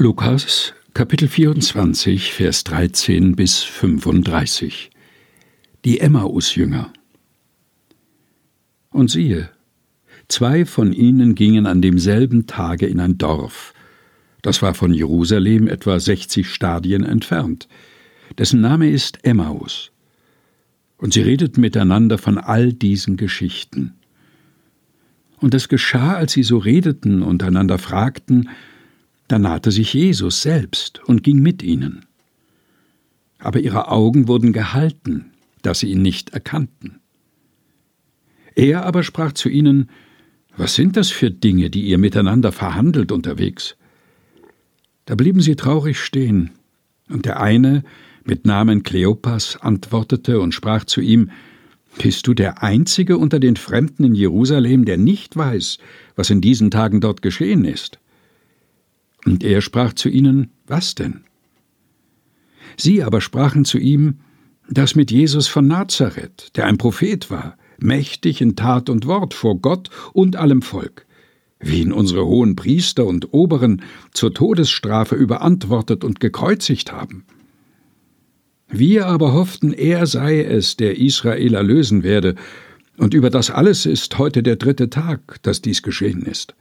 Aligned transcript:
Lukas 0.00 0.72
Kapitel 0.94 1.28
24 1.28 2.32
Vers 2.32 2.64
13 2.64 3.36
bis 3.36 3.58
35 3.58 4.88
Die 5.84 6.00
Emmaus-Jünger 6.00 6.90
Und 8.88 9.10
siehe, 9.10 9.50
zwei 10.26 10.64
von 10.64 10.94
ihnen 10.94 11.34
gingen 11.34 11.66
an 11.66 11.82
demselben 11.82 12.46
Tage 12.46 12.86
in 12.86 12.98
ein 12.98 13.18
Dorf, 13.18 13.74
das 14.40 14.62
war 14.62 14.72
von 14.72 14.94
Jerusalem 14.94 15.68
etwa 15.68 16.00
60 16.00 16.48
Stadien 16.48 17.04
entfernt, 17.04 17.68
dessen 18.38 18.62
Name 18.62 18.88
ist 18.88 19.22
Emmaus. 19.22 19.92
Und 20.96 21.12
sie 21.12 21.20
redeten 21.20 21.60
miteinander 21.60 22.16
von 22.16 22.38
all 22.38 22.72
diesen 22.72 23.18
Geschichten. 23.18 23.92
Und 25.40 25.52
es 25.52 25.68
geschah, 25.68 26.14
als 26.14 26.32
sie 26.32 26.42
so 26.42 26.56
redeten 26.56 27.22
und 27.22 27.42
einander 27.42 27.76
fragten, 27.76 28.48
da 29.30 29.38
nahte 29.38 29.70
sich 29.70 29.94
Jesus 29.94 30.42
selbst 30.42 31.00
und 31.06 31.22
ging 31.22 31.38
mit 31.38 31.62
ihnen. 31.62 32.04
Aber 33.38 33.60
ihre 33.60 33.88
Augen 33.88 34.26
wurden 34.26 34.52
gehalten, 34.52 35.26
dass 35.62 35.80
sie 35.80 35.92
ihn 35.92 36.02
nicht 36.02 36.30
erkannten. 36.30 36.98
Er 38.56 38.84
aber 38.84 39.04
sprach 39.04 39.32
zu 39.32 39.48
ihnen, 39.48 39.88
Was 40.56 40.74
sind 40.74 40.96
das 40.96 41.10
für 41.10 41.30
Dinge, 41.30 41.70
die 41.70 41.82
ihr 41.82 41.98
miteinander 41.98 42.50
verhandelt 42.50 43.12
unterwegs? 43.12 43.76
Da 45.04 45.14
blieben 45.14 45.40
sie 45.40 45.54
traurig 45.54 46.00
stehen, 46.00 46.50
und 47.08 47.24
der 47.24 47.40
eine, 47.40 47.84
mit 48.24 48.46
Namen 48.46 48.82
Kleopas, 48.82 49.56
antwortete 49.60 50.40
und 50.40 50.54
sprach 50.54 50.84
zu 50.84 51.00
ihm, 51.00 51.30
Bist 52.02 52.26
du 52.26 52.34
der 52.34 52.64
Einzige 52.64 53.16
unter 53.16 53.38
den 53.38 53.54
Fremden 53.54 54.02
in 54.02 54.14
Jerusalem, 54.16 54.84
der 54.84 54.98
nicht 54.98 55.36
weiß, 55.36 55.78
was 56.16 56.30
in 56.30 56.40
diesen 56.40 56.72
Tagen 56.72 57.00
dort 57.00 57.22
geschehen 57.22 57.64
ist? 57.64 58.00
Und 59.24 59.44
er 59.44 59.60
sprach 59.60 59.92
zu 59.92 60.08
ihnen, 60.08 60.50
Was 60.66 60.94
denn? 60.94 61.24
Sie 62.76 63.02
aber 63.02 63.20
sprachen 63.20 63.64
zu 63.64 63.78
ihm, 63.78 64.20
das 64.68 64.94
mit 64.94 65.10
Jesus 65.10 65.48
von 65.48 65.66
Nazareth, 65.66 66.56
der 66.56 66.66
ein 66.66 66.78
Prophet 66.78 67.30
war, 67.30 67.56
mächtig 67.78 68.40
in 68.40 68.56
Tat 68.56 68.88
und 68.88 69.06
Wort 69.06 69.34
vor 69.34 69.60
Gott 69.60 69.90
und 70.12 70.36
allem 70.36 70.62
Volk, 70.62 71.06
wie 71.58 71.80
ihn 71.80 71.92
unsere 71.92 72.24
hohen 72.24 72.56
Priester 72.56 73.06
und 73.06 73.32
Oberen 73.32 73.82
zur 74.12 74.32
Todesstrafe 74.32 75.16
überantwortet 75.16 76.04
und 76.04 76.20
gekreuzigt 76.20 76.92
haben. 76.92 77.24
Wir 78.68 79.08
aber 79.08 79.32
hofften, 79.32 79.72
er 79.72 80.06
sei 80.06 80.42
es, 80.44 80.76
der 80.76 80.98
Israel 80.98 81.54
erlösen 81.54 82.02
werde, 82.02 82.36
und 82.96 83.14
über 83.14 83.30
das 83.30 83.50
alles 83.50 83.86
ist 83.86 84.18
heute 84.18 84.42
der 84.42 84.56
dritte 84.56 84.90
Tag, 84.90 85.42
dass 85.42 85.62
dies 85.62 85.82
geschehen 85.82 86.22
ist. 86.22 86.54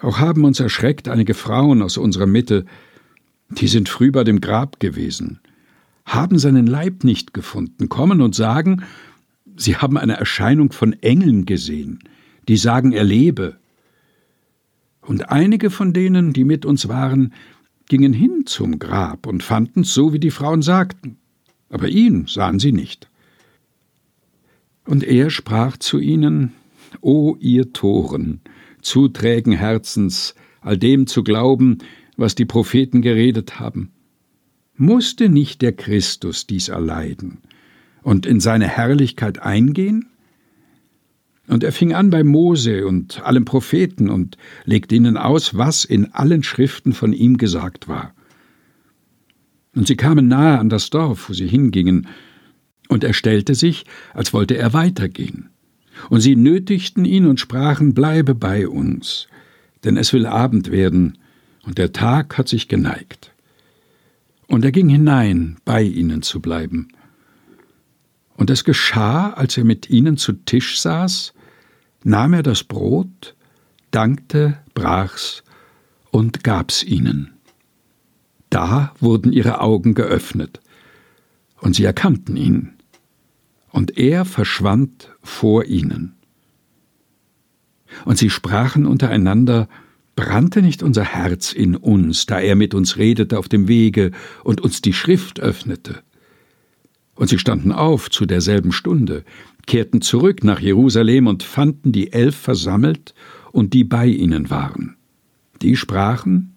Auch 0.00 0.18
haben 0.18 0.44
uns 0.44 0.60
erschreckt 0.60 1.08
einige 1.08 1.34
Frauen 1.34 1.82
aus 1.82 1.98
unserer 1.98 2.26
Mitte, 2.26 2.64
die 3.50 3.68
sind 3.68 3.88
früh 3.88 4.10
bei 4.10 4.24
dem 4.24 4.40
Grab 4.40 4.80
gewesen, 4.80 5.40
haben 6.06 6.38
seinen 6.38 6.66
Leib 6.66 7.04
nicht 7.04 7.34
gefunden, 7.34 7.88
kommen 7.88 8.22
und 8.22 8.34
sagen, 8.34 8.82
sie 9.56 9.76
haben 9.76 9.98
eine 9.98 10.16
Erscheinung 10.16 10.72
von 10.72 10.94
Engeln 10.94 11.44
gesehen, 11.44 11.98
die 12.48 12.56
sagen, 12.56 12.92
er 12.92 13.04
lebe. 13.04 13.58
Und 15.02 15.30
einige 15.30 15.70
von 15.70 15.92
denen, 15.92 16.32
die 16.32 16.44
mit 16.44 16.64
uns 16.64 16.88
waren, 16.88 17.34
gingen 17.86 18.12
hin 18.12 18.44
zum 18.46 18.78
Grab 18.78 19.26
und 19.26 19.42
fanden's 19.42 19.92
so, 19.92 20.12
wie 20.12 20.20
die 20.20 20.30
Frauen 20.30 20.62
sagten, 20.62 21.18
aber 21.68 21.88
ihn 21.88 22.26
sahen 22.26 22.58
sie 22.58 22.72
nicht. 22.72 23.08
Und 24.86 25.04
er 25.04 25.30
sprach 25.30 25.76
zu 25.76 25.98
ihnen, 25.98 26.52
O 27.00 27.36
ihr 27.38 27.72
Toren, 27.72 28.40
zu 28.82 29.08
trägen 29.08 29.52
Herzens, 29.52 30.34
all 30.60 30.76
dem 30.76 31.06
zu 31.06 31.22
glauben, 31.22 31.78
was 32.16 32.34
die 32.34 32.44
Propheten 32.44 33.02
geredet 33.02 33.60
haben. 33.60 33.92
Musste 34.76 35.28
nicht 35.28 35.62
der 35.62 35.72
Christus 35.72 36.46
dies 36.46 36.68
erleiden 36.68 37.38
und 38.02 38.26
in 38.26 38.40
seine 38.40 38.68
Herrlichkeit 38.68 39.40
eingehen? 39.40 40.06
Und 41.48 41.64
er 41.64 41.72
fing 41.72 41.92
an 41.92 42.10
bei 42.10 42.22
Mose 42.22 42.86
und 42.86 43.22
allen 43.22 43.44
Propheten 43.44 44.08
und 44.08 44.36
legte 44.64 44.94
ihnen 44.94 45.16
aus, 45.16 45.56
was 45.56 45.84
in 45.84 46.12
allen 46.12 46.42
Schriften 46.42 46.92
von 46.92 47.12
ihm 47.12 47.38
gesagt 47.38 47.88
war. 47.88 48.14
Und 49.74 49.86
sie 49.86 49.96
kamen 49.96 50.28
nahe 50.28 50.58
an 50.58 50.68
das 50.68 50.90
Dorf, 50.90 51.28
wo 51.28 51.32
sie 51.32 51.48
hingingen, 51.48 52.08
und 52.88 53.04
er 53.04 53.12
stellte 53.12 53.54
sich, 53.54 53.84
als 54.14 54.32
wollte 54.32 54.56
er 54.56 54.72
weitergehen. 54.72 55.50
Und 56.08 56.20
sie 56.20 56.36
nötigten 56.36 57.04
ihn 57.04 57.26
und 57.26 57.40
sprachen, 57.40 57.94
Bleibe 57.94 58.34
bei 58.34 58.68
uns, 58.68 59.28
denn 59.84 59.96
es 59.96 60.12
will 60.12 60.26
Abend 60.26 60.70
werden, 60.70 61.18
und 61.62 61.78
der 61.78 61.92
Tag 61.92 62.38
hat 62.38 62.48
sich 62.48 62.68
geneigt. 62.68 63.32
Und 64.46 64.64
er 64.64 64.72
ging 64.72 64.88
hinein, 64.88 65.58
bei 65.64 65.82
ihnen 65.82 66.22
zu 66.22 66.40
bleiben. 66.40 66.88
Und 68.34 68.50
es 68.50 68.64
geschah, 68.64 69.30
als 69.30 69.56
er 69.58 69.64
mit 69.64 69.90
ihnen 69.90 70.16
zu 70.16 70.32
Tisch 70.32 70.80
saß, 70.80 71.34
nahm 72.02 72.32
er 72.32 72.42
das 72.42 72.64
Brot, 72.64 73.36
dankte, 73.90 74.58
brach's 74.74 75.44
und 76.10 76.42
gab's 76.42 76.82
ihnen. 76.82 77.32
Da 78.48 78.94
wurden 78.98 79.32
ihre 79.32 79.60
Augen 79.60 79.94
geöffnet, 79.94 80.60
und 81.60 81.76
sie 81.76 81.84
erkannten 81.84 82.36
ihn, 82.36 82.72
und 83.72 83.96
er 83.98 84.24
verschwand 84.24 85.14
vor 85.22 85.64
ihnen. 85.64 86.16
Und 88.04 88.18
sie 88.18 88.30
sprachen 88.30 88.86
untereinander, 88.86 89.68
brannte 90.16 90.62
nicht 90.62 90.82
unser 90.82 91.04
Herz 91.04 91.52
in 91.52 91.76
uns, 91.76 92.26
da 92.26 92.40
er 92.40 92.54
mit 92.54 92.74
uns 92.74 92.96
redete 92.96 93.38
auf 93.38 93.48
dem 93.48 93.68
Wege 93.68 94.10
und 94.44 94.60
uns 94.60 94.82
die 94.82 94.92
Schrift 94.92 95.40
öffnete. 95.40 96.02
Und 97.14 97.28
sie 97.28 97.38
standen 97.38 97.72
auf 97.72 98.10
zu 98.10 98.26
derselben 98.26 98.72
Stunde, 98.72 99.24
kehrten 99.66 100.00
zurück 100.00 100.42
nach 100.42 100.60
Jerusalem 100.60 101.26
und 101.26 101.42
fanden 101.42 101.92
die 101.92 102.12
Elf 102.12 102.36
versammelt 102.36 103.14
und 103.52 103.74
die 103.74 103.84
bei 103.84 104.06
ihnen 104.06 104.50
waren. 104.50 104.96
Die 105.62 105.76
sprachen, 105.76 106.56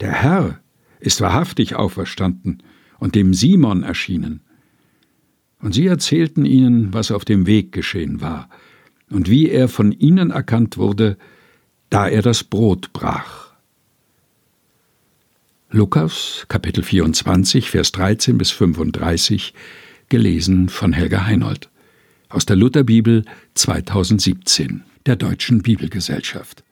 Der 0.00 0.12
Herr 0.12 0.60
ist 1.00 1.20
wahrhaftig 1.20 1.76
auferstanden 1.76 2.62
und 2.98 3.14
dem 3.14 3.32
Simon 3.32 3.82
erschienen. 3.82 4.40
Und 5.66 5.72
sie 5.72 5.88
erzählten 5.88 6.44
ihnen, 6.44 6.94
was 6.94 7.10
auf 7.10 7.24
dem 7.24 7.48
Weg 7.48 7.72
geschehen 7.72 8.20
war, 8.20 8.48
und 9.10 9.28
wie 9.28 9.50
er 9.50 9.66
von 9.66 9.90
ihnen 9.90 10.30
erkannt 10.30 10.78
wurde, 10.78 11.18
da 11.90 12.06
er 12.06 12.22
das 12.22 12.44
Brot 12.44 12.92
brach. 12.92 13.50
Lukas 15.70 16.46
Kapitel 16.46 16.84
24 16.84 17.68
Vers 17.68 17.90
13 17.90 18.38
bis 18.38 18.52
35 18.52 19.54
gelesen 20.08 20.68
von 20.68 20.92
Helga 20.92 21.26
Heinold 21.26 21.68
aus 22.28 22.46
der 22.46 22.54
Lutherbibel 22.54 23.24
2017 23.54 24.84
der 25.04 25.16
Deutschen 25.16 25.62
Bibelgesellschaft 25.62 26.62